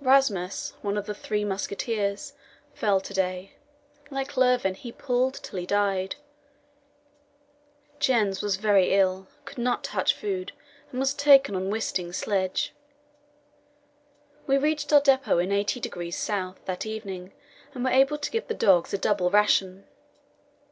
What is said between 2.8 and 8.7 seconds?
to day. Like Lurven, he pulled till he died. Jens was